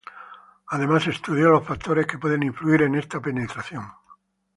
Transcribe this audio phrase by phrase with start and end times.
[0.69, 3.83] Además estudió los factores que pueden influir en esta penetración.